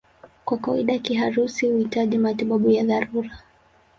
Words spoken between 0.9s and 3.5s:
kiharusi huhitaji matibabu ya dharura.